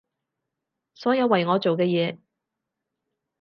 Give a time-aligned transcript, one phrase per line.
[0.95, 2.17] 所有為我做嘅嘢